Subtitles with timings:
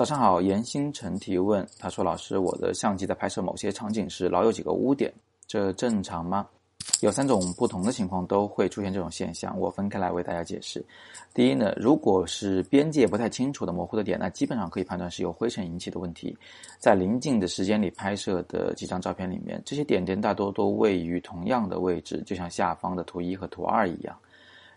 [0.00, 5.12] 早上好，严星辰提问，他说：“老师，我的相机在拍摄某些场景时，老有几个污点，
[5.46, 6.46] 这正常吗？”
[7.02, 10.82] 有三种不同的情况都会出现这种现象，我分开来为大家解释。
[11.34, 16.34] 第一呢，如果是边界不太清楚的模糊的点，那基本上可以判断是由灰尘引起的问题。
[16.78, 24.18] 在临近的时间里拍摄的几张照片里面，这些点点大多都位于同样的位置，就像下方的图一和图二一样。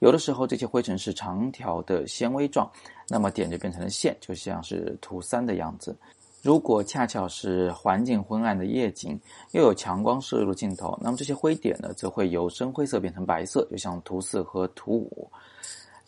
[0.00, 2.70] 有的时候，这些灰尘是长条的纤维状，
[3.08, 5.96] 那么点就变成了线，就像是图三的样子。
[6.42, 9.18] 如果恰巧是环境昏暗的夜景，
[9.52, 15.28] 又有强光射入镜头，那么这些灰点呢，则会由深灰色变成白色，就像图四和图五。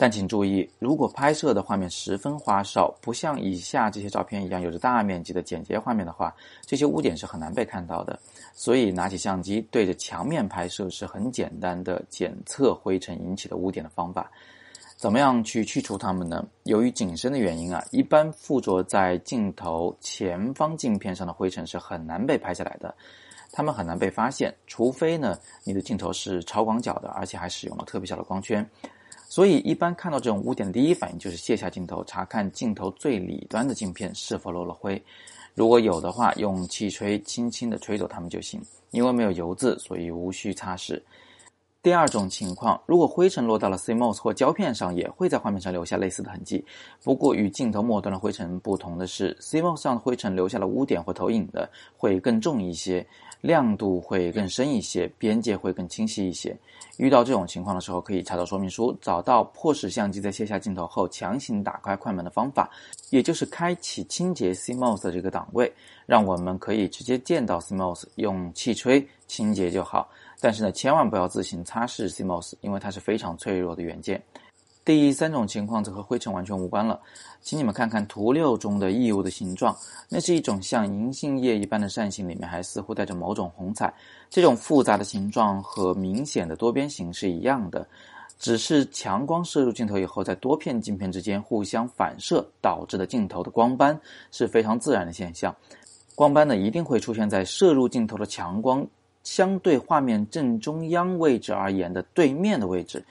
[0.01, 6.33] 但请注意，如果拍摄的画面十分花哨，不像以下这些照片一样有着大面积的简洁画面的话，
[6.65, 8.17] 这些污点是很难被看到的。
[8.55, 14.31] 所以，拿起相机对着墙面拍摄是很简单的检测灰尘引起的污点的方法。
[14.97, 16.47] 怎么样去去除它们呢？
[16.63, 22.95] 由于景深的原因啊，一般附着在镜头前方镜片上的灰尘是很难被拍下来的，
[23.51, 28.69] 它们很难被发现，除非呢你的镜头是超广角的，而且还使用了特别小的光圈。
[29.29, 35.01] 所以，一般看到这种污点的第一反应就是卸下镜头，查看镜头最里端的镜片是否漏了灰。
[35.55, 38.61] 如果有的话，用气吹轻轻的吹走它们就行。
[38.91, 40.99] 因为没有油渍，所以无需擦拭。
[41.83, 46.65] 第二种情况，如果灰尘落到了 CMOS 或胶片上，也会在画面上留下类似的痕迹。
[47.05, 51.69] 不过，与镜头末端的灰尘不同的是，CMOS 上的灰尘留下了污点或投影的
[51.99, 53.07] 会更重一些。
[53.41, 56.57] 亮度会更深一些，边界会更清晰一些。
[56.97, 62.69] 遇到这种情况的时候，可以查找说明书，找到迫使相机在卸下镜头后强行打开快门的方法，
[63.11, 65.73] 也就是开启清洁 CMOS 的这个档位，
[66.07, 70.11] 让我们可以直接见到 CMOS，用气吹清洁就好。
[70.41, 74.21] 但是呢，千万不要自行擦拭 CMOS，因为它是非常脆弱的元件。
[74.89, 76.99] 第三种情况则和灰尘完全无关了，
[77.43, 79.77] 请你们看看图六中的异物的形状，
[80.09, 83.93] 那是一种像银杏叶一般的扇形，里面还似乎带着某种红彩。
[84.31, 87.87] 这种复杂的形状和明显的多边形是一样的，
[88.39, 94.01] 只是强光射入镜头以后，在多片镜片之间互相反射导致的镜头的光斑
[94.31, 95.55] 是非常自然的现象。
[96.15, 98.87] 光斑呢，一定会出现在射入镜头的强光
[99.23, 103.05] 相对画面正中央位置而言的对面的位置。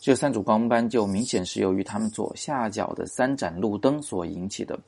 [0.00, 4.78] 这三组光斑就明显是由于它们左下角的三盏路灯所引起的。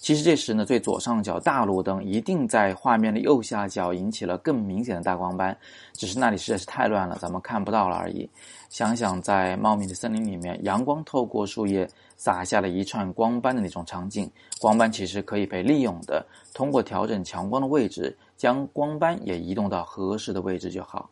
[0.00, 5.54] 其实这时呢，最左上角大路灯一定在画面的右下角引起了更明显的大光斑，
[5.92, 8.28] 只是那里实在是太乱了，咱们看不到了而已。
[8.70, 21.10] 想想在茂密的森林里面，阳光透过树叶洒下了一串光斑的那种场景，光斑其实可以被利用的，通过调整强光的位置，将光斑也移动到合适的位置就好。